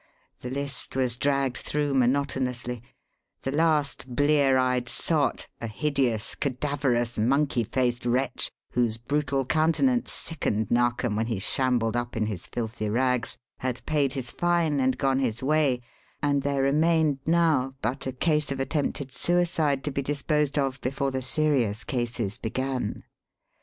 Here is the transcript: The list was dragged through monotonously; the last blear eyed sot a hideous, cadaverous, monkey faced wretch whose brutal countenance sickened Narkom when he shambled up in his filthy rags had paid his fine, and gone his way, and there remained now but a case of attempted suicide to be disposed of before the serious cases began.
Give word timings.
The 0.39 0.49
list 0.49 0.95
was 0.95 1.15
dragged 1.15 1.57
through 1.57 1.93
monotonously; 1.93 2.81
the 3.43 3.51
last 3.51 4.15
blear 4.15 4.57
eyed 4.57 4.89
sot 4.89 5.45
a 5.61 5.67
hideous, 5.67 6.33
cadaverous, 6.33 7.19
monkey 7.19 7.63
faced 7.63 8.07
wretch 8.07 8.49
whose 8.71 8.97
brutal 8.97 9.45
countenance 9.45 10.11
sickened 10.11 10.71
Narkom 10.71 11.15
when 11.15 11.27
he 11.27 11.37
shambled 11.37 11.95
up 11.95 12.17
in 12.17 12.25
his 12.25 12.47
filthy 12.47 12.89
rags 12.89 13.37
had 13.59 13.85
paid 13.85 14.13
his 14.13 14.31
fine, 14.31 14.79
and 14.79 14.97
gone 14.97 15.19
his 15.19 15.43
way, 15.43 15.81
and 16.19 16.41
there 16.41 16.63
remained 16.63 17.19
now 17.27 17.75
but 17.83 18.07
a 18.07 18.11
case 18.11 18.51
of 18.51 18.59
attempted 18.59 19.13
suicide 19.13 19.83
to 19.83 19.91
be 19.91 20.01
disposed 20.01 20.57
of 20.57 20.81
before 20.81 21.11
the 21.11 21.21
serious 21.21 21.83
cases 21.83 22.39
began. 22.39 23.03